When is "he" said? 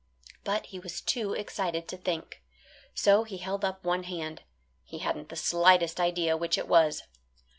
0.65-0.79, 3.23-3.37, 4.83-4.97